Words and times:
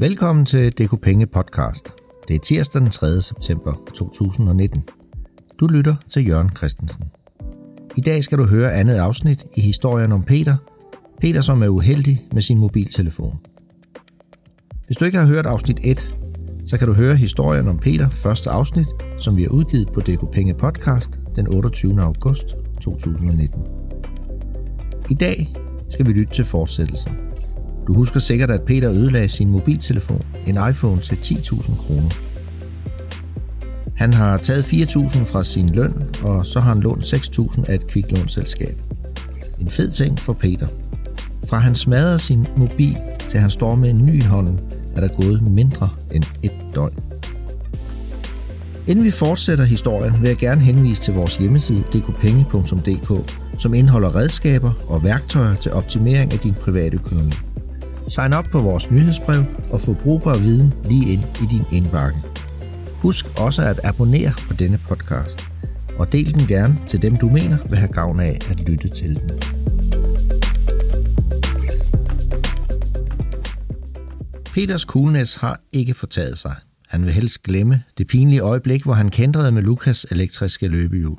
Velkommen 0.00 0.46
til 0.46 0.72
DK 0.72 1.00
Penge 1.00 1.26
podcast. 1.26 1.94
Det 2.28 2.36
er 2.36 2.40
tirsdag 2.40 2.82
den 2.82 2.90
3. 2.90 3.20
september 3.20 3.72
2019. 3.94 4.84
Du 5.60 5.66
lytter 5.66 5.96
til 6.08 6.28
Jørgen 6.28 6.56
Christensen. 6.56 7.04
I 7.96 8.00
dag 8.00 8.24
skal 8.24 8.38
du 8.38 8.44
høre 8.44 8.74
andet 8.74 8.94
afsnit 8.94 9.44
i 9.56 9.60
historien 9.60 10.12
om 10.12 10.22
Peter. 10.22 10.56
Peter, 11.20 11.40
som 11.40 11.62
er 11.62 11.68
uheldig 11.68 12.26
med 12.32 12.42
sin 12.42 12.58
mobiltelefon. 12.58 13.40
Hvis 14.86 14.96
du 14.96 15.04
ikke 15.04 15.18
har 15.18 15.26
hørt 15.26 15.46
afsnit 15.46 15.80
1, 15.82 16.16
så 16.66 16.78
kan 16.78 16.88
du 16.88 16.94
høre 16.94 17.16
historien 17.16 17.68
om 17.68 17.78
Peter 17.78 18.08
første 18.08 18.50
afsnit, 18.50 18.86
som 19.18 19.36
vi 19.36 19.42
har 19.42 19.50
udgivet 19.50 19.92
på 19.92 20.00
DK 20.00 20.30
Penge 20.32 20.54
podcast 20.54 21.20
den 21.36 21.48
28. 21.48 22.02
august 22.02 22.56
2019. 22.80 23.62
I 25.10 25.14
dag 25.14 25.54
skal 25.88 26.06
vi 26.06 26.12
lytte 26.12 26.32
til 26.32 26.44
fortsættelsen. 26.44 27.12
Du 27.86 27.94
husker 27.94 28.20
sikkert, 28.20 28.50
at 28.50 28.62
Peter 28.62 28.90
ødelagde 28.90 29.28
sin 29.28 29.50
mobiltelefon, 29.50 30.22
en 30.46 30.56
iPhone 30.70 31.00
til 31.00 31.14
10.000 31.14 31.76
kroner. 31.76 32.10
Han 33.96 34.12
har 34.12 34.36
taget 34.36 34.62
4.000 34.62 35.24
fra 35.32 35.44
sin 35.44 35.68
løn, 35.68 35.92
og 36.22 36.46
så 36.46 36.60
har 36.60 36.74
han 36.74 36.82
lånt 36.82 37.14
6.000 37.14 37.70
af 37.70 37.74
et 37.74 37.86
kviklånsselskab. 37.86 38.76
En 39.60 39.68
fed 39.68 39.90
ting 39.90 40.18
for 40.18 40.32
Peter. 40.32 40.66
Fra 41.48 41.58
han 41.58 41.74
smadrer 41.74 42.18
sin 42.18 42.46
mobil, 42.56 42.96
til 43.28 43.40
han 43.40 43.50
står 43.50 43.74
med 43.74 43.90
en 43.90 44.06
ny 44.06 44.22
i 44.22 44.24
hånden, 44.24 44.60
er 44.96 45.00
der 45.00 45.08
gået 45.08 45.42
mindre 45.42 45.90
end 46.12 46.24
et 46.42 46.56
døgn. 46.74 46.92
Inden 48.86 49.04
vi 49.04 49.10
fortsætter 49.10 49.64
historien, 49.64 50.14
vil 50.20 50.28
jeg 50.28 50.36
gerne 50.36 50.60
henvise 50.60 51.02
til 51.02 51.14
vores 51.14 51.36
hjemmeside 51.36 51.82
dkpenge.dk, 51.92 53.30
som 53.58 53.74
indeholder 53.74 54.16
redskaber 54.16 54.72
og 54.88 55.04
værktøjer 55.04 55.54
til 55.54 55.72
optimering 55.72 56.32
af 56.32 56.38
din 56.38 56.54
private 56.54 56.96
økonomi. 56.96 57.32
Sign 58.08 58.32
op 58.32 58.44
på 58.44 58.60
vores 58.60 58.90
nyhedsbrev 58.90 59.44
og 59.70 59.80
få 59.80 59.94
brugbar 59.94 60.38
viden 60.38 60.74
lige 60.84 61.12
ind 61.12 61.22
i 61.42 61.46
din 61.50 61.62
indbakke. 61.72 62.18
Husk 62.92 63.40
også 63.40 63.62
at 63.62 63.80
abonnere 63.84 64.32
på 64.48 64.54
denne 64.54 64.78
podcast, 64.78 65.40
og 65.98 66.12
del 66.12 66.34
den 66.34 66.46
gerne 66.46 66.78
til 66.86 67.02
dem, 67.02 67.16
du 67.16 67.28
mener 67.28 67.58
vil 67.68 67.78
have 67.78 67.92
gavn 67.92 68.20
af 68.20 68.38
at 68.50 68.60
lytte 68.68 68.88
til 68.88 69.14
den. 69.14 69.30
Peters 74.52 74.82
coolness 74.82 75.36
har 75.36 75.60
ikke 75.72 75.94
fortaget 75.94 76.38
sig. 76.38 76.54
Han 76.88 77.02
vil 77.02 77.12
helst 77.12 77.42
glemme 77.42 77.82
det 77.98 78.06
pinlige 78.06 78.40
øjeblik, 78.40 78.84
hvor 78.84 78.94
han 78.94 79.08
kendrede 79.08 79.52
med 79.52 79.62
Lukas 79.62 80.06
elektriske 80.10 80.68
løbehjul. 80.68 81.18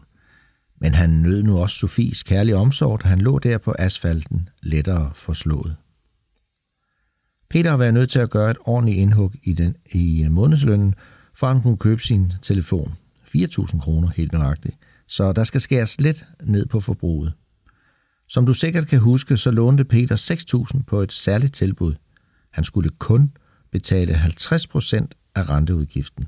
Men 0.82 0.94
han 0.94 1.10
nød 1.10 1.44
nu 1.44 1.60
også 1.60 1.76
Sofies 1.76 2.24
kærlige 2.24 2.58
omsorg, 2.58 3.04
da 3.04 3.08
han 3.08 3.20
lå 3.20 3.40
der 3.40 3.58
på 3.58 3.76
asfalten, 3.80 4.50
lettere 4.64 5.12
forslået. 5.14 5.76
Peter 7.50 7.70
har 7.70 7.78
været 7.78 7.94
nødt 7.94 8.10
til 8.10 8.20
at 8.20 8.30
gøre 8.30 8.52
et 8.52 8.58
ordentligt 8.66 8.98
indhug 8.98 9.32
i, 9.44 9.54
den, 9.54 9.76
i 9.92 10.24
øh, 10.24 10.32
månedslønnen, 10.32 10.96
for 11.38 11.48
han 11.48 11.62
kunne 11.62 11.78
købe 11.78 12.02
sin 12.02 12.34
telefon. 12.42 12.96
4.000 13.36 13.80
kroner 13.80 14.10
helt 14.16 14.32
nøjagtigt. 14.32 14.76
Så 15.08 15.34
der 15.34 15.44
skal 15.44 15.62
skæres 15.62 16.02
lidt 16.02 16.26
ned 16.44 16.66
på 16.66 16.80
forbruget. 16.80 17.34
Som 18.28 18.46
du 18.46 18.54
sikkert 18.54 18.88
kan 18.88 19.00
huske, 19.00 19.38
så 19.38 19.52
lånte 19.52 19.84
Peter 19.84 20.16
6.000 20.76 20.84
på 20.84 21.02
et 21.02 21.12
særligt 21.12 21.56
tilbud. 21.56 21.94
Han 22.52 22.64
skulle 22.64 22.90
kun 23.00 23.32
betale 23.72 24.14
50% 24.14 25.08
af 25.36 25.50
renteudgiften. 25.50 26.28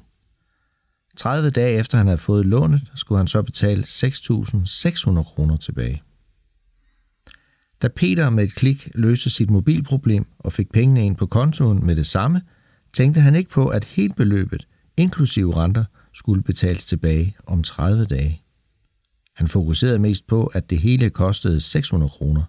30 1.17 1.49
dage 1.49 1.79
efter 1.79 1.97
han 1.97 2.07
havde 2.07 2.17
fået 2.17 2.45
lånet, 2.45 2.91
skulle 2.95 3.17
han 3.17 3.27
så 3.27 3.41
betale 3.41 3.83
6.600 3.83 5.23
kroner 5.23 5.57
tilbage. 5.57 6.01
Da 7.81 7.87
Peter 7.87 8.29
med 8.29 8.43
et 8.43 8.55
klik 8.55 8.89
løste 8.95 9.29
sit 9.29 9.49
mobilproblem 9.49 10.25
og 10.39 10.53
fik 10.53 10.71
pengene 10.71 11.05
ind 11.05 11.15
på 11.15 11.25
kontoen 11.25 11.85
med 11.85 11.95
det 11.95 12.07
samme, 12.07 12.41
tænkte 12.93 13.21
han 13.21 13.35
ikke 13.35 13.49
på, 13.49 13.67
at 13.67 13.83
helt 13.83 14.15
beløbet, 14.15 14.67
inklusive 14.97 15.55
renter, 15.55 15.85
skulle 16.13 16.43
betales 16.43 16.85
tilbage 16.85 17.35
om 17.45 17.63
30 17.63 18.05
dage. 18.05 18.41
Han 19.35 19.47
fokuserede 19.47 19.99
mest 19.99 20.27
på, 20.27 20.45
at 20.45 20.69
det 20.69 20.79
hele 20.79 21.09
kostede 21.09 21.61
600 21.61 22.09
kroner. 22.09 22.43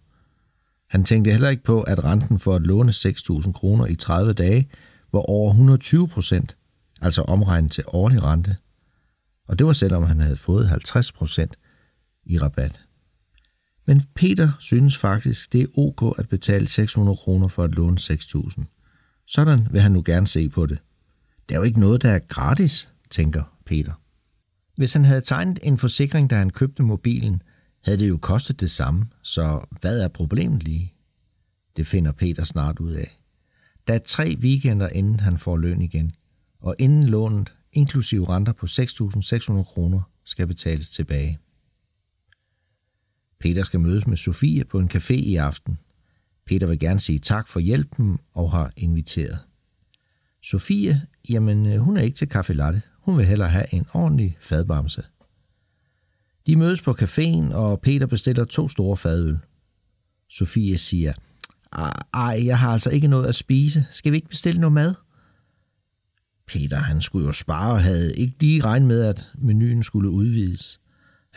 Han 0.91 1.05
tænkte 1.05 1.31
heller 1.31 1.49
ikke 1.49 1.65
på, 1.65 1.83
at 1.83 2.05
renten 2.05 2.39
for 2.39 2.55
at 2.55 2.63
låne 2.63 2.93
6.000 2.93 3.53
kroner 3.53 3.87
i 3.87 3.95
30 3.95 4.33
dage 4.33 4.69
var 5.13 5.21
over 5.21 5.51
120 5.51 6.09
procent, 6.09 6.57
altså 7.01 7.23
omregnet 7.23 7.73
til 7.73 7.85
årlig 7.87 8.23
rente. 8.23 8.57
Og 9.49 9.59
det 9.59 9.67
var 9.67 9.73
selvom 9.73 10.03
han 10.03 10.21
havde 10.21 10.37
fået 10.37 10.69
50 10.69 11.13
procent 11.13 11.59
i 12.25 12.39
rabat. 12.39 12.88
Men 13.89 14.03
Peter 14.15 14.51
synes 14.59 14.97
faktisk, 14.97 15.53
det 15.53 15.63
er 15.63 15.79
ok 15.79 16.19
at 16.19 16.29
betale 16.29 16.69
600 16.69 17.17
kroner 17.17 17.49
for 17.49 17.65
at 17.65 17.75
låne 17.75 17.97
6.000. 18.01 18.65
Sådan 19.27 19.69
vil 19.71 19.81
han 19.81 19.93
nu 19.93 20.03
gerne 20.07 20.27
se 20.27 20.49
på 20.49 20.67
det. 20.67 20.79
Det 21.49 21.55
er 21.55 21.59
jo 21.59 21.65
ikke 21.65 21.81
noget, 21.81 22.03
der 22.03 22.11
er 22.11 22.19
gratis, 22.19 22.93
tænker 23.11 23.59
Peter. 23.67 23.93
Hvis 24.77 24.93
han 24.93 25.05
havde 25.05 25.21
tegnet 25.21 25.59
en 25.63 25.79
forsikring, 25.79 26.31
da 26.31 26.37
han 26.37 26.51
købte 26.51 26.83
mobilen, 26.83 27.43
havde 27.85 27.99
det 27.99 28.09
jo 28.09 28.17
kostet 28.17 28.61
det 28.61 28.71
samme, 28.71 29.07
så 29.23 29.61
hvad 29.81 30.01
er 30.01 30.09
problemet 30.09 30.63
lige? 30.63 30.95
Det 31.77 31.87
finder 31.87 32.13
Peter 32.13 32.45
snart 32.45 32.79
ud 32.79 32.93
af. 32.93 33.21
Der 33.87 33.95
er 33.95 33.99
tre 33.99 34.37
weekender, 34.41 34.89
inden 34.89 35.21
han 35.21 35.39
får 35.39 35.57
løn 35.57 35.83
igen, 35.83 36.13
og 36.61 36.75
inden 36.79 37.05
lånet, 37.05 37.53
inklusive 37.73 38.29
renter 38.29 38.53
på 38.53 38.67
6.600 38.67 39.63
kroner, 39.63 40.01
skal 40.25 40.47
betales 40.47 40.91
tilbage. 40.91 41.39
Peter 43.41 43.63
skal 43.63 43.81
mødes 43.81 44.07
med 44.07 44.17
Sofie 44.17 44.65
på 44.65 44.79
en 44.79 44.91
café 44.95 45.15
i 45.15 45.37
aften. 45.37 45.79
Peter 46.47 46.67
vil 46.67 46.79
gerne 46.79 47.01
sige 47.01 47.19
tak 47.19 47.49
for 47.49 47.61
hjælpen 47.61 48.19
og 48.35 48.51
har 48.51 48.73
inviteret. 48.77 49.39
Sofie, 50.43 51.03
jamen 51.29 51.67
øh, 51.67 51.79
hun 51.79 51.97
er 51.97 52.03
ikke 52.03 52.17
til 52.17 52.29
kaffe 52.29 52.53
latte. 52.53 52.83
Hun 53.03 53.17
vil 53.17 53.27
hellere 53.27 53.49
have 53.49 53.75
en 53.75 53.87
ordentlig 53.93 54.37
fadbamse. 54.41 55.03
De 56.47 56.57
mødes 56.57 56.83
på 56.83 56.91
caféen, 56.91 57.55
og 57.55 57.81
Peter 57.81 58.07
bestiller 58.07 58.45
to 58.45 58.69
store 58.69 58.97
fadøl. 58.97 59.39
Sofie 60.31 60.79
siger, 60.79 61.13
ah, 61.73 61.93
ej, 62.15 62.43
jeg 62.45 62.59
har 62.59 62.73
altså 62.73 62.91
ikke 62.91 63.09
noget 63.09 63.27
at 63.27 63.35
spise. 63.35 63.87
Skal 63.91 64.13
vi 64.13 64.17
ikke 64.17 64.29
bestille 64.29 64.61
noget 64.61 64.73
mad? 64.73 64.95
Peter, 66.47 66.77
han 66.77 67.01
skulle 67.01 67.27
jo 67.27 67.33
spare 67.33 67.73
og 67.73 67.83
havde 67.83 68.17
ikke 68.17 68.35
lige 68.41 68.65
regnet 68.65 68.89
med, 68.89 69.03
at 69.03 69.27
menuen 69.39 69.83
skulle 69.83 70.11
udvides. 70.11 70.81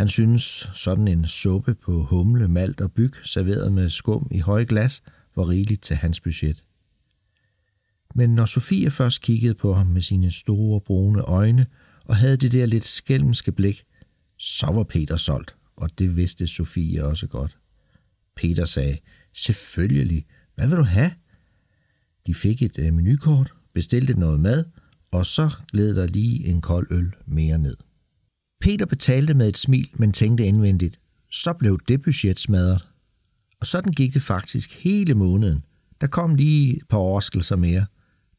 Han 0.01 0.07
synes 0.07 0.69
sådan 0.73 1.07
en 1.07 1.27
suppe 1.27 1.75
på 1.75 2.03
humle, 2.03 2.47
malt 2.47 2.81
og 2.81 2.91
byg, 2.91 3.13
serveret 3.23 3.71
med 3.71 3.89
skum 3.89 4.27
i 4.31 4.39
høje 4.39 4.65
glas, 4.65 5.01
var 5.35 5.49
rigeligt 5.49 5.83
til 5.83 5.95
hans 5.95 6.19
budget. 6.19 6.65
Men 8.15 8.35
når 8.35 8.45
Sofie 8.45 8.91
først 8.91 9.21
kiggede 9.21 9.53
på 9.53 9.73
ham 9.73 9.87
med 9.87 10.01
sine 10.01 10.31
store 10.31 10.81
brune 10.81 11.21
øjne 11.21 11.65
og 12.05 12.15
havde 12.15 12.37
det 12.37 12.51
der 12.51 12.65
lidt 12.65 12.85
skælmske 12.85 13.51
blik, 13.51 13.83
så 14.37 14.71
var 14.71 14.83
Peter 14.83 15.15
solgt, 15.15 15.55
og 15.75 15.99
det 15.99 16.15
vidste 16.15 16.47
Sofie 16.47 17.05
også 17.05 17.27
godt. 17.27 17.57
Peter 18.35 18.65
sagde, 18.65 18.97
selvfølgelig, 19.33 20.25
hvad 20.55 20.67
vil 20.67 20.77
du 20.77 20.83
have? 20.83 21.11
De 22.27 22.33
fik 22.33 22.61
et 22.61 22.79
øh, 22.79 22.93
menukort, 22.93 23.53
bestilte 23.73 24.19
noget 24.19 24.39
mad, 24.39 24.65
og 25.11 25.25
så 25.25 25.49
gled 25.71 25.95
der 25.95 26.07
lige 26.07 26.45
en 26.45 26.61
kold 26.61 26.87
øl 26.91 27.13
mere 27.25 27.57
ned. 27.57 27.77
Peter 28.61 28.85
betalte 28.85 29.33
med 29.33 29.47
et 29.47 29.57
smil, 29.57 29.89
men 29.93 30.11
tænkte 30.11 30.45
indvendigt, 30.45 30.99
så 31.31 31.53
blev 31.53 31.79
det 31.87 32.01
budget 32.01 32.39
smadret. 32.39 32.87
Og 33.59 33.67
sådan 33.67 33.93
gik 33.93 34.13
det 34.13 34.21
faktisk 34.21 34.83
hele 34.83 35.13
måneden. 35.13 35.63
Der 36.01 36.07
kom 36.07 36.35
lige 36.35 36.77
et 36.77 36.87
par 36.89 36.97
overraskelser 36.97 37.55
mere. 37.55 37.85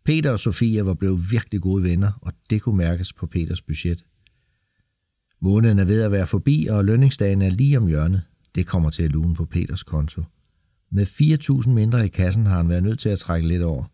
Peter 0.05 0.31
og 0.31 0.39
Sofia 0.39 0.83
var 0.83 0.95
blevet 0.95 1.21
virkelig 1.31 1.61
gode 1.61 1.85
venner, 1.85 2.13
og 2.23 2.33
det 2.51 2.63
kunne 2.63 2.77
mærkes 2.77 3.13
på 3.13 3.27
Peters 3.27 3.63
budget. 3.63 4.05
Måneden 5.41 5.79
er 5.79 5.85
ved 5.85 6.03
at 6.03 6.13
være 6.13 6.27
forbi, 6.27 6.67
og 6.71 6.85
lønningsdagen 6.85 7.43
er 7.43 7.51
lige 7.51 7.79
om 7.79 7.87
hjørnet. 7.87 8.23
Det 8.55 8.67
kommer 8.67 8.91
til 8.91 9.03
at 9.03 9.13
lune 9.13 9.35
på 9.35 9.45
Peters 9.45 9.83
konto. 9.83 10.23
Med 10.91 11.07
4.000 11.07 11.71
mindre 11.71 12.05
i 12.05 12.09
kassen 12.09 12.47
har 12.47 12.57
han 12.57 12.69
været 12.69 12.83
nødt 12.83 12.99
til 12.99 13.09
at 13.09 13.19
trække 13.19 13.49
lidt 13.49 13.63
over. 13.63 13.85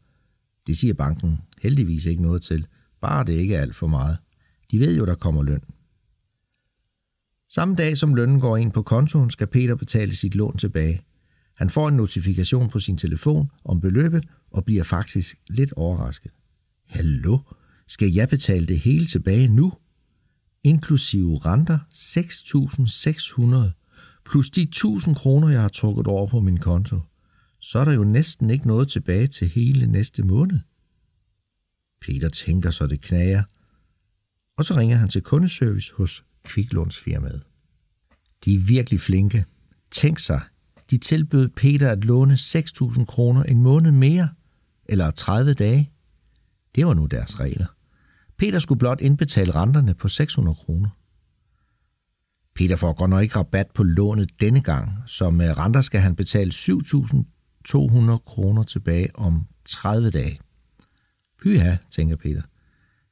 Det 0.67 0.77
siger 0.77 0.94
banken 0.94 1.38
heldigvis 1.62 2.06
ikke 2.06 2.23
noget 2.23 2.43
til, 2.43 2.67
bare 3.00 3.25
det 3.25 3.32
ikke 3.32 3.55
er 3.55 3.61
alt 3.61 3.76
for 3.76 3.87
meget. 3.87 4.17
De 4.70 4.81
ved 4.81 4.97
jo, 4.97 5.06
der 5.06 5.14
kommer 5.14 5.43
løn. 5.43 5.61
Samme 7.50 7.75
dag 7.75 7.97
som 7.97 8.15
lønnen 8.15 8.41
går 8.41 8.56
ind 8.56 8.73
på 8.73 8.83
kontoen, 8.83 9.31
skal 9.31 9.47
Peter 9.47 9.75
betale 9.75 10.17
sit 10.17 10.35
lån 10.35 10.56
tilbage. 10.56 11.03
Han 11.56 11.71
får 11.71 11.89
en 11.89 11.97
notifikation 11.97 12.69
på 12.69 12.81
sin 12.81 12.99
telefon 12.99 13.50
om 13.65 13.81
beløbet 13.81 14.25
og 14.50 14.65
bliver 14.65 14.83
faktisk 14.83 15.37
lidt 15.49 15.73
overrasket. 15.73 16.33
Hallo, 16.87 17.39
skal 17.87 18.12
jeg 18.12 18.29
betale 18.29 18.67
det 18.67 18.79
hele 18.79 19.06
tilbage 19.06 19.49
nu? 19.49 19.73
Inklusive 20.65 21.39
renter 21.39 21.79
6.600 21.95 24.23
plus 24.25 24.51
de 24.51 24.69
1.000 24.77 25.15
kroner, 25.15 25.49
jeg 25.49 25.61
har 25.61 25.69
trukket 25.69 26.06
over 26.06 26.27
på 26.27 26.41
min 26.41 26.56
konto. 26.56 27.01
Så 27.61 27.79
er 27.79 27.85
der 27.85 27.93
jo 27.93 28.05
næsten 28.05 28.51
ikke 28.51 28.67
noget 28.67 28.89
tilbage 28.89 29.27
til 29.27 29.49
hele 29.49 29.87
næste 29.87 30.23
måned. 30.23 30.61
Peter 32.01 32.29
tænker 32.29 32.71
så 32.71 32.87
det 32.87 33.01
knager, 33.01 33.43
og 34.56 34.65
så 34.65 34.77
ringer 34.77 34.97
han 34.97 35.09
til 35.09 35.23
kundeservice 35.23 35.94
hos 35.94 36.25
kviklånsfirmaet. 36.49 37.43
De 38.45 38.55
er 38.55 38.59
virkelig 38.69 39.00
flinke. 39.00 39.45
Tænk 39.91 40.19
sig, 40.19 40.41
de 40.91 40.99
tilbød 40.99 41.49
Peter 41.49 41.91
at 41.91 42.05
låne 42.05 42.35
6.000 42.35 43.05
kroner 43.05 43.43
en 43.43 43.62
måned 43.62 43.91
mere, 43.91 44.29
eller 44.85 45.11
30 45.11 45.55
dage. 45.55 45.91
Det 46.75 46.87
var 46.87 46.95
nu 46.95 47.06
deres 47.06 47.41
regler. 47.41 47.67
Peter 48.39 48.59
skulle 48.59 48.79
blot 48.79 49.00
indbetale 49.00 49.55
renterne 49.55 49.95
på 49.95 50.09
600 50.09 50.56
kroner. 50.56 50.89
Peter 52.55 52.77
får 52.77 52.93
godt 52.93 53.11
nok 53.11 53.23
ikke 53.23 53.37
rabat 53.37 53.67
på 53.75 53.83
lånet 53.83 54.41
denne 54.41 54.61
gang, 54.61 54.93
så 55.06 55.31
med 55.31 55.59
renter 55.59 55.81
skal 55.81 56.01
han 56.01 56.17
betale 56.17 56.51
7.200 56.55 58.17
kroner 58.17 58.62
tilbage 58.62 59.17
om 59.17 59.47
30 59.65 60.11
dage. 60.11 60.41
Pyha, 61.43 61.77
tænker 61.91 62.17
Peter. 62.17 62.43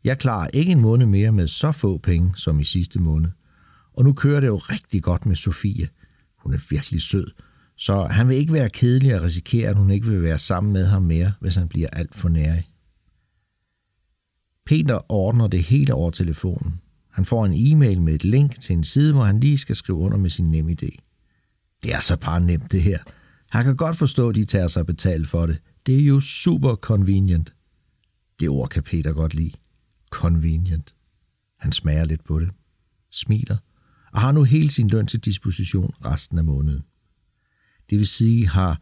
Jeg 0.07 0.19
klarer 0.19 0.49
ikke 0.53 0.73
en 0.73 0.81
måned 0.81 1.07
mere 1.07 1.33
med 1.33 1.47
så 1.47 1.73
få 1.73 1.99
penge 1.99 2.33
som 2.37 2.61
i 2.61 2.65
sidste 2.65 2.99
måned. 2.99 3.31
Og 3.93 4.05
nu 4.05 4.13
kører 4.13 4.41
det 4.41 4.47
jo 4.47 4.57
rigtig 4.57 5.03
godt 5.03 5.27
med 5.27 5.37
Sofie. 5.37 5.89
Hun 6.39 6.55
er 6.55 6.59
virkelig 6.71 7.03
sød, 7.03 7.27
så 7.77 8.05
han 8.05 8.29
vil 8.29 8.37
ikke 8.37 8.53
være 8.53 8.71
kedelig 8.71 9.15
og 9.15 9.23
risikere, 9.23 9.71
at 9.71 9.77
hun 9.77 9.91
ikke 9.91 10.07
vil 10.07 10.23
være 10.23 10.39
sammen 10.39 10.73
med 10.73 10.87
ham 10.87 11.03
mere, 11.03 11.33
hvis 11.41 11.55
han 11.55 11.69
bliver 11.69 11.89
alt 11.93 12.15
for 12.15 12.29
nærig. 12.29 12.71
Peter 14.67 15.13
ordner 15.13 15.47
det 15.47 15.63
hele 15.63 15.95
over 15.95 16.11
telefonen. 16.11 16.81
Han 17.13 17.25
får 17.25 17.47
en 17.47 17.55
e-mail 17.57 18.01
med 18.01 18.15
et 18.15 18.25
link 18.25 18.61
til 18.61 18.73
en 18.73 18.85
side, 18.85 19.13
hvor 19.13 19.25
han 19.25 19.41
lige 19.41 19.59
skal 19.59 19.77
skrive 19.77 19.99
under 19.99 20.19
med 20.19 20.31
sin 20.31 20.51
nem 20.51 20.69
idé. 20.69 20.97
Det 21.83 21.95
er 21.95 22.01
så 22.01 22.17
bare 22.17 22.41
nemt 22.41 22.73
det 22.73 22.83
her. 22.83 22.99
Han 23.51 23.65
kan 23.65 23.77
godt 23.77 23.97
forstå, 23.97 24.29
at 24.29 24.35
de 24.35 24.45
tager 24.45 24.67
sig 24.67 24.87
betalt 24.87 25.29
for 25.29 25.47
det. 25.47 25.59
Det 25.87 25.97
er 26.01 26.07
jo 26.07 26.21
super 26.21 26.75
convenient. 26.75 27.55
Det 28.41 28.49
ord 28.49 28.69
kan 28.69 28.83
Peter 28.83 29.13
godt 29.13 29.35
lide. 29.35 29.53
Convenient. 30.17 30.95
Han 31.59 31.73
smager 31.73 32.05
lidt 32.05 32.25
på 32.25 32.41
det, 32.41 32.51
smiler 33.11 33.57
og 34.13 34.21
har 34.21 34.33
nu 34.33 34.43
hele 34.43 34.71
sin 34.71 34.89
løn 34.89 35.07
til 35.07 35.21
disposition 35.21 35.95
resten 36.05 36.39
af 36.39 36.45
måneden. 36.45 36.83
Det 37.91 37.99
vil 37.99 38.07
sige, 38.07 38.49
har 38.49 38.81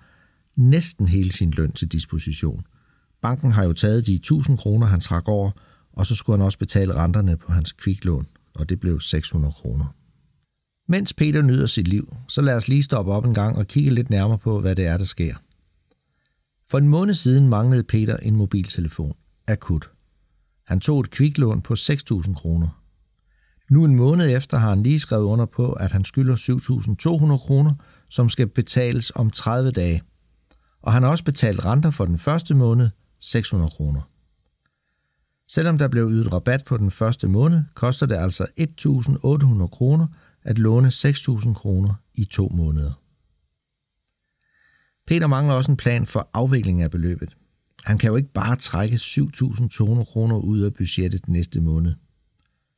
næsten 0.57 1.09
hele 1.09 1.33
sin 1.33 1.51
løn 1.51 1.73
til 1.73 1.89
disposition. 1.89 2.67
Banken 3.23 3.53
har 3.53 3.65
jo 3.65 3.73
taget 3.73 4.07
de 4.07 4.15
1000 4.15 4.59
kroner, 4.59 4.87
han 4.87 5.01
trak 5.01 5.29
over, 5.29 5.51
og 5.93 6.07
så 6.07 6.15
skulle 6.15 6.39
han 6.39 6.45
også 6.45 6.59
betale 6.59 6.95
renterne 6.95 7.37
på 7.37 7.53
hans 7.53 7.73
kviklån, 7.73 8.27
og 8.55 8.69
det 8.69 8.81
blev 8.81 9.01
600 9.01 9.53
kroner. 9.53 9.87
Mens 10.89 11.15
Peter 11.15 11.43
nyder 11.43 11.67
sit 11.67 11.89
liv, 11.89 12.17
så 12.29 12.43
lad 12.43 12.55
os 12.55 12.69
lige 12.69 12.83
stoppe 12.83 13.13
op 13.13 13.25
en 13.25 13.35
gang 13.35 13.57
og 13.57 13.67
kigge 13.67 13.91
lidt 13.91 14.11
nærmere 14.11 14.39
på, 14.39 14.61
hvad 14.61 14.77
det 14.77 14.87
er, 14.87 14.99
der 14.99 15.05
sker. 15.05 15.35
For 16.71 16.79
en 16.79 16.89
måned 16.89 17.15
siden 17.15 17.49
manglede 17.49 17.83
Peter 17.83 18.17
en 18.17 18.37
mobiltelefon. 18.37 19.17
Akut. 19.47 19.94
Han 20.67 20.81
tog 20.81 21.01
et 21.01 21.11
kviklån 21.11 21.63
på 21.63 21.75
6.000 21.75 22.35
kroner. 22.35 22.81
Nu 23.71 23.85
en 23.85 23.97
måned 23.97 24.37
efter 24.37 24.59
har 24.59 24.69
han 24.69 24.83
lige 24.83 24.99
skrevet 24.99 25.25
under 25.25 25.47
på, 25.47 25.73
at 25.73 25.93
han 25.93 26.05
skylder 26.05 26.37
7.200 26.37 27.47
kroner, 27.47 27.75
som 28.11 28.29
skal 28.29 28.47
betales 28.47 29.13
om 29.15 29.31
30 29.31 29.71
dage. 29.71 30.03
Og 30.83 30.93
han 30.93 31.03
har 31.03 31.11
også 31.11 31.25
betalt 31.25 31.65
renter 31.65 31.91
for 31.91 32.05
den 32.05 32.19
første 32.19 32.55
måned, 32.55 32.91
600 33.21 33.71
kroner. 33.71 34.01
Selvom 35.49 35.79
der 35.79 35.89
blev 35.89 36.11
ydet 36.11 36.33
rabat 36.33 36.65
på 36.65 36.77
den 36.77 36.91
første 36.91 37.29
måned, 37.29 37.63
koster 37.75 38.07
det 38.07 38.17
altså 38.17 38.47
1.800 38.61 39.67
kroner 39.67 40.07
at 40.43 40.59
låne 40.59 40.89
6.000 40.89 41.55
kroner 41.55 41.95
i 42.15 42.25
to 42.25 42.49
måneder. 42.55 42.93
Peter 45.07 45.27
mangler 45.27 45.55
også 45.55 45.71
en 45.71 45.77
plan 45.77 46.07
for 46.07 46.31
afvikling 46.33 46.83
af 46.83 46.91
beløbet. 46.91 47.37
Han 47.85 47.99
kan 47.99 48.11
jo 48.11 48.17
ikke 48.17 48.33
bare 48.33 48.57
trække 48.57 48.95
7.200 48.95 50.05
kroner 50.05 50.37
ud 50.37 50.61
af 50.61 50.75
budgettet 50.75 51.29
næste 51.29 51.61
måned. 51.61 51.95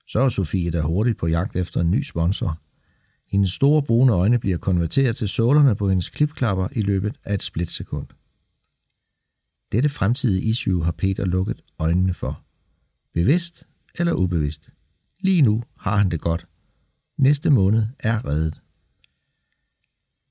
Så 0.06 0.20
er 0.20 0.29
Sofie 0.29 0.70
der 0.70 0.82
hurtigt 0.82 1.19
på 1.19 1.26
jagt 1.26 1.56
efter 1.56 1.81
en 1.81 1.91
ny 1.91 2.03
sponsor. 2.03 2.61
Hendes 3.29 3.53
store 3.53 3.82
brune 3.82 4.12
øjne 4.12 4.38
bliver 4.38 4.58
konverteret 4.58 5.17
til 5.17 5.29
sålerne 5.29 5.76
på 5.76 5.88
hendes 5.88 6.08
klipklapper 6.08 6.69
i 6.73 6.82
løbet 6.82 7.17
af 7.25 7.35
et 7.35 7.43
splitsekund. 7.43 8.06
Dette 9.73 9.88
fremtidige 9.88 10.43
issue 10.43 10.85
har 10.85 10.93
Peter 10.93 11.25
lukket 11.25 11.62
øjnene 11.79 12.14
for. 12.14 12.43
Bevidst 13.14 13.67
eller 13.94 14.12
ubevidst. 14.12 14.70
Lige 15.20 15.43
nu 15.43 15.62
har 15.79 15.97
han 15.97 16.11
det 16.11 16.20
godt. 16.20 16.47
Næste 17.19 17.50
måned 17.50 17.87
er 17.99 18.25
reddet. 18.25 18.61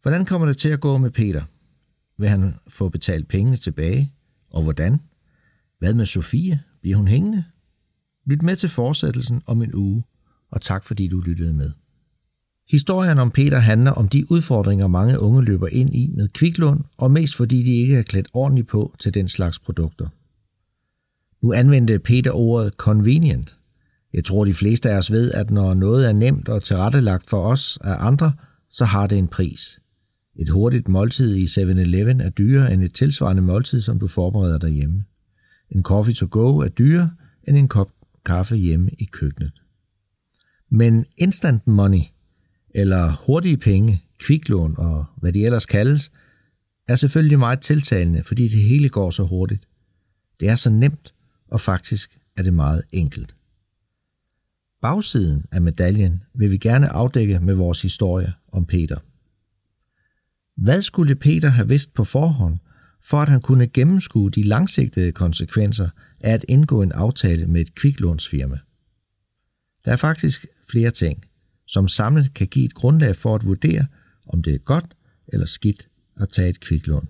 Hvordan 0.02 0.26
kommer 0.26 0.48
det 0.48 0.58
til 0.58 0.70
at 0.70 0.80
gå 0.80 0.98
med 0.98 1.12
Peter? 1.12 1.44
Vil 2.18 2.30
han 2.30 2.54
få 2.68 2.90
betalt 2.90 3.28
pengene 3.28 3.58
tilbage? 3.58 4.15
Og 4.56 4.64
hvordan? 4.64 5.02
Hvad 5.80 5.94
med 5.94 6.06
Sofie? 6.06 6.62
Bliver 6.82 6.98
hun 6.98 7.08
hængende? 7.08 7.44
Lyt 8.26 8.42
med 8.42 8.56
til 8.56 8.70
fortsættelsen 8.70 9.42
om 9.46 9.62
en 9.62 9.76
uge, 9.76 10.04
og 10.52 10.62
tak 10.62 10.86
fordi 10.86 11.08
du 11.08 11.20
lyttede 11.20 11.54
med. 11.54 11.72
Historien 12.72 13.20
om 13.20 13.32
Peter 13.32 13.60
handler 13.60 13.92
om 13.92 14.10
de 14.10 14.32
udfordringer, 14.32 14.88
mange 14.88 15.20
unge 15.20 15.44
løber 15.44 15.68
ind 15.68 15.96
i 15.96 16.12
med 16.16 16.28
kviklån, 16.28 16.86
og 16.98 17.12
mest 17.12 17.36
fordi 17.36 17.64
de 17.64 17.72
ikke 17.72 17.98
er 17.98 18.04
klædt 18.04 18.28
ordentligt 18.34 18.68
på 18.68 18.96
til 19.00 19.14
den 19.14 19.28
slags 19.28 19.60
produkter. 19.60 20.08
Nu 21.42 21.54
anvendte 21.54 22.00
Peter 22.00 22.32
ordet 22.32 22.74
convenient. 22.74 23.58
Jeg 24.14 24.24
tror, 24.24 24.46
de 24.46 24.54
fleste 24.54 24.90
af 24.90 24.98
os 24.98 25.12
ved, 25.12 25.32
at 25.32 25.52
når 25.52 25.74
noget 25.74 26.10
er 26.10 26.14
nemt 26.14 26.50
og 26.50 26.64
tilrettelagt 26.64 27.30
for 27.30 27.42
os 27.42 27.78
af 27.82 27.96
andre, 28.00 28.34
så 28.72 28.86
har 28.86 29.08
det 29.08 29.18
en 29.18 29.28
pris. 29.28 29.80
Et 30.36 30.50
hurtigt 30.50 30.88
måltid 30.88 31.36
i 31.36 31.44
7-Eleven 31.44 32.22
er 32.22 32.30
dyrere 32.30 32.74
end 32.74 32.84
et 32.84 32.94
tilsvarende 32.94 33.42
måltid, 33.42 33.82
som 33.82 34.00
du 34.00 34.08
forbereder 34.08 34.58
derhjemme. 34.58 35.04
En 35.70 35.84
coffee 35.84 36.14
to 36.14 36.28
go 36.32 36.58
er 36.58 36.70
dyrere 36.70 37.12
end 37.48 37.58
en 37.58 37.68
kop 37.68 37.92
kaffe 38.26 38.56
hjemme 38.56 38.90
i 39.00 39.06
køkkenet. 39.06 39.52
Men 40.72 41.06
instant 41.18 41.68
money, 41.68 42.02
eller 42.70 43.26
hurtige 43.26 43.58
penge, 43.58 44.04
kviklån 44.20 44.76
og 44.78 45.06
hvad 45.18 45.34
de 45.34 45.46
ellers 45.46 45.66
kaldes, 45.66 46.12
er 46.88 46.96
selvfølgelig 46.96 47.40
meget 47.40 47.60
tiltalende, 47.60 48.24
fordi 48.24 48.48
det 48.48 48.62
hele 48.62 48.90
går 48.90 49.10
så 49.10 49.24
hurtigt. 49.24 49.68
Det 50.40 50.50
er 50.50 50.56
så 50.56 50.70
nemt, 50.70 51.14
og 51.52 51.62
faktisk 51.62 52.20
er 52.38 52.44
det 52.44 52.54
meget 52.54 52.84
enkelt. 52.92 53.36
Bagsiden 54.82 55.46
af 55.52 55.62
medaljen 55.62 56.24
vil 56.34 56.52
vi 56.52 56.58
gerne 56.58 56.90
afdække 56.90 57.40
med 57.40 57.54
vores 57.54 57.82
historie 57.82 58.34
om 58.52 58.66
Peter. 58.66 58.98
Hvad 60.58 60.82
skulle 60.82 61.16
Peter 61.16 61.50
have 61.50 61.68
vidst 61.68 61.94
på 61.94 62.04
forhånd, 62.04 62.58
for 63.04 63.18
at 63.18 63.30
han 63.30 63.42
kunne 63.42 63.68
gennemskue 63.68 64.32
de 64.32 64.44
langsigtede 64.44 65.12
konsekvenser 65.12 65.90
af 66.20 66.34
at 66.34 66.46
indgå 66.48 66.82
en 66.82 66.92
aftale 66.92 67.46
med 67.46 67.62
et 67.62 67.76
kviklånsfirma? 67.76 68.58
Der 69.86 69.92
er 69.92 69.96
faktisk 69.96 70.46
flere 70.72 70.92
ting, 70.92 71.26
som 71.68 71.88
samlet 71.88 72.34
kan 72.34 72.48
give 72.48 72.66
et 72.66 72.74
grundlag 72.74 73.16
for 73.16 73.36
at 73.36 73.46
vurdere, 73.46 73.86
om 74.28 74.44
det 74.44 74.54
er 74.54 74.58
godt 74.58 74.96
eller 75.28 75.46
skidt 75.46 75.88
at 76.18 76.30
tage 76.30 76.50
et 76.50 76.60
kviklån. 76.60 77.08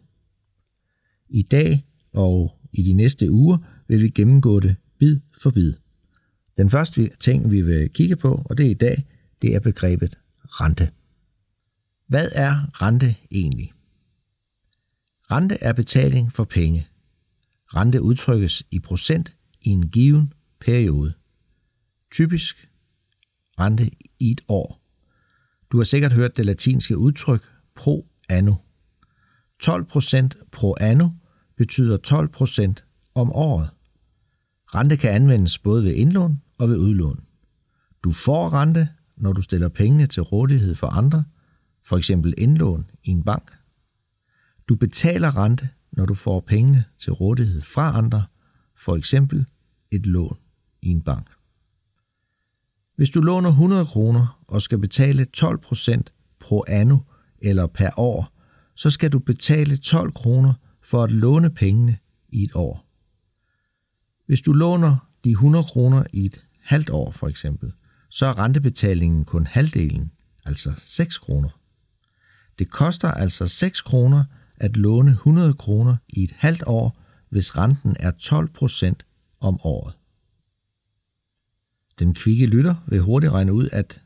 I 1.30 1.42
dag 1.42 1.86
og 2.14 2.60
i 2.74 2.84
de 2.84 2.94
næste 2.94 3.32
uger 3.32 3.58
vil 3.88 4.02
vi 4.02 4.10
gennemgå 4.10 4.60
det 4.60 4.76
bid 5.00 5.20
for 5.42 5.50
bid. 5.50 5.74
Den 6.58 6.70
første 6.70 7.10
ting, 7.20 7.52
vi 7.52 7.62
vil 7.62 7.90
kigge 7.90 8.16
på, 8.16 8.42
og 8.46 8.58
det 8.58 8.66
er 8.66 8.70
i 8.70 8.74
dag, 8.74 9.06
det 9.42 9.56
er 9.56 9.60
begrebet 9.60 10.18
rente. 10.46 10.92
Hvad 12.08 12.30
er 12.32 12.82
rente 12.82 13.16
egentlig? 13.32 13.74
Rente 15.32 15.58
er 15.62 15.74
betaling 15.74 16.34
for 16.34 16.44
penge. 16.44 16.88
Rente 17.76 18.02
udtrykkes 18.02 18.64
i 18.72 18.80
procent 18.80 19.34
i 19.62 19.70
en 19.70 19.90
given 19.90 20.34
periode. 20.60 21.14
Typisk 22.12 22.70
rente 23.60 23.92
i 24.20 24.32
et 24.32 24.42
år. 24.48 24.82
Du 25.72 25.78
har 25.78 25.84
sikkert 25.84 26.14
hørt 26.14 26.38
det 26.38 26.46
latinske 26.46 26.98
udtryk 26.98 27.42
pro 27.76 28.08
anno. 28.30 28.56
12% 29.64 30.30
pro 30.52 30.76
anno 30.80 31.10
betyder 31.58 31.98
12% 32.78 33.12
om 33.16 33.32
året. 33.32 33.70
Rente 34.76 34.98
kan 34.98 35.12
anvendes 35.12 35.58
både 35.58 35.84
ved 35.84 35.94
indlån 35.94 36.42
og 36.60 36.70
ved 36.70 36.78
udlån. 36.78 37.20
Du 38.04 38.12
får 38.12 38.54
rente, 38.54 38.90
når 39.18 39.34
du 39.34 39.42
stiller 39.42 39.70
pengene 39.70 40.08
til 40.08 40.24
rådighed 40.24 40.76
for 40.76 40.88
andre, 40.88 41.24
for 41.86 41.98
eksempel 41.98 42.34
indlån 42.38 42.86
i 43.04 43.10
en 43.10 43.24
bank. 43.24 43.52
Du 44.70 44.76
betaler 44.76 45.38
rente, 45.38 45.70
når 45.92 46.06
du 46.06 46.14
får 46.14 46.40
pengene 46.40 46.84
til 46.98 47.14
rådighed 47.14 47.62
fra 47.62 47.98
andre, 47.98 48.26
for 48.76 48.96
eksempel 48.96 49.46
et 49.92 50.06
lån 50.06 50.38
i 50.82 50.90
en 50.90 51.02
bank. 51.02 51.28
Hvis 52.96 53.10
du 53.10 53.22
låner 53.22 53.50
100 53.50 53.86
kroner 53.86 54.42
og 54.48 54.62
skal 54.62 54.78
betale 54.78 55.26
12 55.26 55.58
procent 55.58 56.14
pro 56.40 56.64
anno 56.68 56.98
eller 57.42 57.68
per 57.68 58.00
år, 58.00 58.32
så 58.76 58.90
skal 58.90 59.12
du 59.12 59.20
betale 59.20 59.78
12 59.78 60.12
kroner 60.12 60.54
for 60.84 61.04
at 61.04 61.12
låne 61.12 61.50
pengene 61.50 61.98
i 62.30 62.44
et 62.44 62.56
år. 62.56 62.86
Hvis 64.26 64.42
du 64.42 64.54
låner 64.54 64.98
de 65.24 65.32
100 65.32 65.64
kroner 65.64 66.04
i 66.14 66.26
et 66.26 66.42
halvt 66.60 66.90
år 66.90 67.12
for 67.12 67.28
eksempel, 67.28 67.74
så 68.10 68.26
er 68.26 68.40
rentebetalingen 68.40 69.26
kun 69.26 69.48
halvdelen, 69.48 70.12
altså 70.46 70.74
6 70.78 71.18
kroner. 71.18 71.50
Det 72.60 72.70
koster 72.70 73.12
altså 73.12 73.48
6 73.48 73.82
kroner 73.82 74.24
at 74.58 74.78
låne 74.78 75.12
100 75.12 75.54
kroner 75.54 75.98
i 76.10 76.24
et 76.24 76.32
halvt 76.38 76.64
år, 76.66 76.98
hvis 77.30 77.58
renten 77.58 77.96
er 78.00 78.12
12 78.12 78.50
procent 78.50 79.06
om 79.40 79.60
året. 79.64 79.94
Den 82.00 82.14
kvikke 82.14 82.46
lytter 82.46 82.76
vil 82.88 83.00
hurtigt 83.02 83.34
regne 83.34 83.54
ud, 83.54 83.70
at 83.72 84.02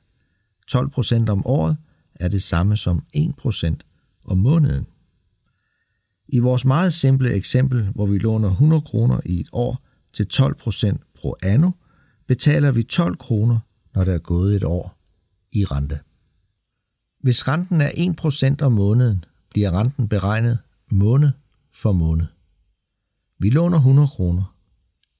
12 0.68 0.89
procent 0.89 1.29
om 1.29 1.46
året 1.46 1.77
er 2.15 2.27
det 2.27 2.44
samme 2.44 2.77
som 2.77 3.03
1 3.13 3.36
procent 3.36 3.86
om 4.25 4.38
måneden. 4.38 4.88
I 6.27 6.39
vores 6.39 6.65
meget 6.65 6.94
simple 6.94 7.34
eksempel, 7.34 7.84
hvor 7.96 8.06
vi 8.06 8.18
låner 8.18 8.50
100 8.50 8.82
kroner 8.82 9.20
i 9.25 9.39
et 9.39 9.50
år, 9.51 9.86
til 10.13 10.27
12% 10.34 10.98
pro 11.15 11.36
anno, 11.44 11.72
betaler 12.27 12.72
vi 12.72 12.84
12 12.84 13.18
kroner, 13.18 13.60
når 13.96 14.03
der 14.03 14.13
er 14.13 14.18
gået 14.18 14.56
et 14.56 14.63
år 14.63 14.98
i 15.51 15.65
rente. 15.65 16.00
Hvis 17.20 17.48
renten 17.48 17.82
er 17.82 17.90
1% 18.60 18.66
om 18.66 18.72
måneden, 18.72 19.26
bliver 19.50 19.80
renten 19.80 20.08
beregnet 20.10 20.60
måned 20.92 21.32
for 21.74 21.92
måned. 21.92 22.26
Vi 23.40 23.50
låner 23.50 23.78
100 23.78 24.08
kroner. 24.08 24.56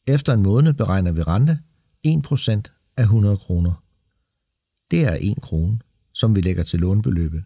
Efter 0.08 0.34
en 0.34 0.44
måned 0.44 0.74
beregner 0.74 1.12
vi 1.12 1.22
rente 1.22 1.60
1% 2.08 2.92
af 2.98 3.04
100 3.04 3.38
kroner. 3.38 3.84
Det 4.92 5.04
er 5.04 5.18
1 5.22 5.42
krone, 5.42 5.80
som 6.14 6.36
vi 6.36 6.42
lægger 6.42 6.64
til 6.64 6.80
lånbeløbet. 6.80 7.44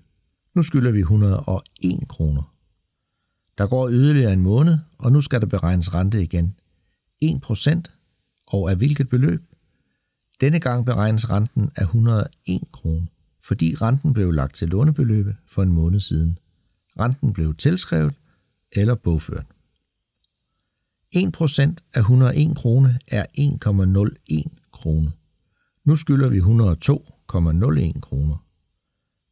Nu 0.56 0.62
skylder 0.62 0.92
vi 0.92 1.00
101 1.00 2.08
kroner. 2.08 2.54
Der 3.58 3.68
går 3.68 3.90
yderligere 3.90 4.34
en 4.34 4.42
måned, 4.42 4.78
og 4.98 5.12
nu 5.12 5.22
skal 5.22 5.42
der 5.42 5.48
beregnes 5.48 5.94
rente 5.94 6.24
igen. 6.24 6.56
1% 7.24 7.82
og 8.48 8.72
af 8.72 8.78
hvilket 8.78 9.10
beløb? 9.10 9.44
Denne 10.42 10.60
gang 10.60 10.86
beregnes 10.86 11.30
renten 11.30 11.72
af 11.76 11.84
101 11.84 12.28
kroner, 12.72 13.06
fordi 13.48 13.76
renten 13.76 14.14
blev 14.14 14.32
lagt 14.32 14.56
til 14.56 14.70
lånebeløbet 14.70 15.36
for 15.48 15.64
en 15.64 15.72
måned 15.72 16.00
siden. 16.00 16.40
Renten 17.00 17.34
blev 17.34 17.56
tilskrevet 17.56 18.16
eller 18.72 18.96
bogført. 18.96 19.46
1% 21.16 21.76
af 21.94 22.00
101 22.00 22.56
krone 22.58 23.00
er 23.08 23.26
1,01 23.40 24.72
krone. 24.72 25.12
Nu 25.86 25.96
skylder 25.96 26.30
vi 26.30 26.38
102,01 26.38 28.00
kroner. 28.00 28.46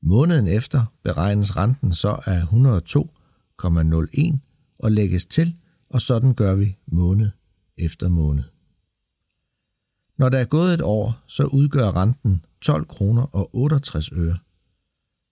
Måneden 0.04 0.48
efter 0.48 0.86
beregnes 1.04 1.58
renten 1.58 1.94
så 1.94 2.20
af 2.26 2.42
102,01 2.42 4.38
og 4.80 4.92
lægges 4.92 5.26
til, 5.26 5.56
og 5.90 6.02
sådan 6.02 6.34
gør 6.34 6.56
vi 6.56 6.78
måned 6.88 7.30
efter 7.78 8.10
måned. 8.10 8.44
Når 10.22 10.30
der 10.30 10.40
er 10.40 10.46
gået 10.46 10.74
et 10.74 10.82
år, 10.82 11.24
så 11.28 11.44
udgør 11.44 11.92
renten 12.02 12.46
12 12.62 12.86
kroner 12.86 13.22
og 13.22 13.50
68 13.56 14.10
øre. 14.14 14.38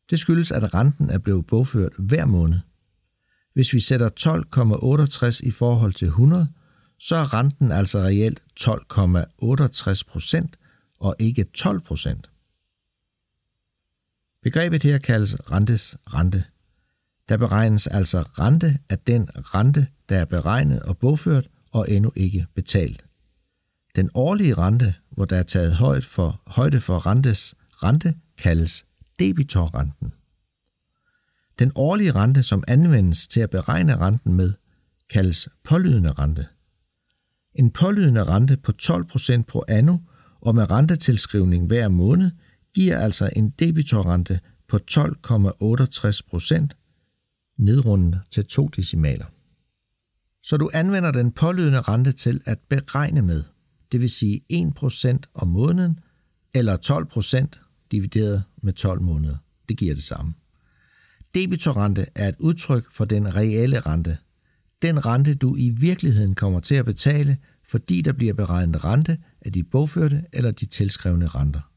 Det 0.10 0.20
skyldes, 0.20 0.52
at 0.52 0.74
renten 0.74 1.10
er 1.10 1.18
blevet 1.18 1.46
bogført 1.46 1.94
hver 1.98 2.26
måned. 2.26 2.60
Hvis 3.54 3.74
vi 3.74 3.80
sætter 3.80 4.10
12,68 4.10 5.48
i 5.48 5.52
forhold 5.52 5.94
til 5.94 6.08
100, 6.08 6.48
så 7.00 7.16
er 7.16 7.34
renten 7.34 7.72
altså 7.72 8.00
reelt 8.00 8.40
12,68 8.60 10.12
procent 10.12 10.60
og 11.00 11.16
ikke 11.20 11.44
12 11.44 11.82
procent. 11.82 12.30
Begrebet 14.44 14.84
her 14.84 14.98
kaldes 14.98 15.52
rentes 15.52 15.98
rente. 16.14 16.44
Der 17.30 17.38
beregnes 17.38 17.88
altså 17.88 18.22
rente 18.22 18.80
af 18.90 19.00
den 19.00 19.30
rente, 19.36 19.88
der 20.10 20.18
er 20.18 20.26
beregnet 20.26 20.82
og 20.82 20.98
bogført 20.98 21.48
og 21.74 21.92
endnu 21.92 22.12
ikke 22.16 22.48
betalt. 22.56 23.09
Den 23.96 24.10
årlige 24.14 24.54
rente, 24.54 24.96
hvor 25.12 25.26
der 25.26 25.38
er 25.38 25.44
taget 25.44 25.76
højde 25.76 26.02
for, 26.02 26.42
højde 26.48 26.80
for 26.80 27.06
rentes 27.06 27.56
rente, 27.84 28.16
kaldes 28.38 28.86
debitorrenten. 29.20 30.14
Den 31.60 31.72
årlige 31.76 32.12
rente, 32.12 32.44
som 32.44 32.64
anvendes 32.68 33.28
til 33.28 33.40
at 33.40 33.50
beregne 33.50 33.98
renten 33.98 34.34
med, 34.34 34.54
kaldes 35.10 35.50
pålydende 35.64 36.12
rente. 36.12 36.48
En 37.56 37.72
pålydende 37.72 38.24
rente 38.24 38.58
på 38.58 38.72
12% 38.82 39.42
på 39.42 39.66
anno 39.68 39.98
og 40.42 40.56
med 40.56 40.72
rentetilskrivning 40.72 41.68
hver 41.68 41.88
måned 41.88 42.32
giver 42.74 42.98
altså 42.98 43.30
en 43.36 43.50
debitorrente 43.50 44.40
på 44.68 44.80
12,68% 44.92 46.68
nedrundet 47.58 48.22
til 48.32 48.46
to 48.46 48.68
decimaler. 48.68 49.26
Så 50.44 50.58
du 50.58 50.70
anvender 50.74 51.12
den 51.12 51.32
pålydende 51.32 51.82
rente 51.82 52.12
til 52.12 52.42
at 52.46 52.60
beregne 52.70 53.22
med, 53.22 53.44
det 53.92 54.02
vil 54.02 54.10
sige 54.10 54.42
1% 54.54 55.18
om 55.34 55.48
måneden 55.48 56.00
eller 56.54 56.78
12% 57.56 57.88
divideret 57.92 58.44
med 58.62 58.74
12 58.74 59.02
måneder. 59.02 59.38
Det 59.70 59.78
giver 59.78 59.94
det 59.94 60.04
samme. 60.04 60.34
Debitorrente 61.36 62.06
er 62.16 62.30
et 62.30 62.36
udtryk 62.40 62.92
for 62.92 63.06
den 63.06 63.36
reelle 63.36 63.80
rente. 63.80 64.18
Den 64.82 65.06
rente, 65.06 65.36
du 65.36 65.56
i 65.56 65.70
virkeligheden 65.70 66.36
kommer 66.36 66.60
til 66.60 66.76
at 66.76 66.86
betale, 66.86 67.38
fordi 67.64 68.02
der 68.02 68.14
bliver 68.14 68.34
beregnet 68.34 68.86
rente 68.86 69.18
af 69.42 69.54
de 69.54 69.64
bogførte 69.64 70.24
eller 70.34 70.52
de 70.52 70.66
tilskrevne 70.66 71.26
renter. 71.26 71.72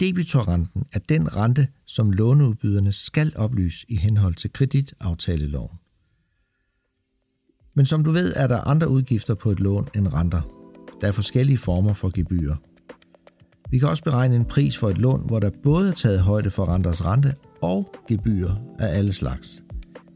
Debitorrenten 0.00 0.84
er 0.92 0.98
den 0.98 1.36
rente, 1.36 1.68
som 1.86 2.10
låneudbyderne 2.10 2.92
skal 2.92 3.32
oplyse 3.36 3.86
i 3.88 3.96
henhold 3.96 4.34
til 4.34 4.52
kreditaftaleloven. 4.52 5.78
Men 7.74 7.86
som 7.86 8.04
du 8.04 8.10
ved, 8.10 8.32
er 8.36 8.46
der 8.46 8.60
andre 8.60 8.88
udgifter 8.88 9.34
på 9.34 9.50
et 9.50 9.60
lån 9.60 9.88
end 9.94 10.12
renter. 10.12 10.57
Der 11.00 11.08
er 11.08 11.12
forskellige 11.12 11.58
former 11.58 11.92
for 11.92 12.10
gebyrer. 12.14 12.56
Vi 13.70 13.78
kan 13.78 13.88
også 13.88 14.04
beregne 14.04 14.36
en 14.36 14.44
pris 14.44 14.78
for 14.78 14.88
et 14.88 14.98
lån, 14.98 15.26
hvor 15.26 15.40
der 15.40 15.50
både 15.62 15.88
er 15.88 15.92
taget 15.92 16.20
højde 16.20 16.50
for 16.50 16.68
renters 16.68 17.04
rente 17.04 17.34
og 17.62 17.94
gebyrer 18.08 18.54
af 18.78 18.98
alle 18.98 19.12
slags. 19.12 19.64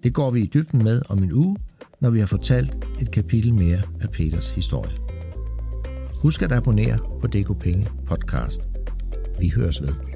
Det 0.03 0.15
går 0.15 0.31
vi 0.31 0.41
i 0.41 0.51
dybden 0.55 0.85
med 0.85 1.03
om 1.09 1.23
en 1.23 1.33
uge, 1.33 1.57
når 2.01 2.11
vi 2.11 2.19
har 2.19 2.27
fortalt 2.27 2.87
et 3.01 3.11
kapitel 3.11 3.55
mere 3.55 3.83
af 4.01 4.11
Peters 4.11 4.51
historie. 4.51 4.93
Husk 6.15 6.43
at 6.43 6.53
abonnere 6.53 6.99
på 7.21 7.27
DK 7.27 7.59
Penge 7.61 7.89
podcast. 8.07 8.61
Vi 9.41 9.49
høres 9.49 9.83
ved. 9.83 10.12